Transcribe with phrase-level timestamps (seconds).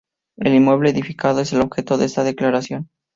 [0.37, 2.89] El inmueble edificado es el objeto de esta Declaración.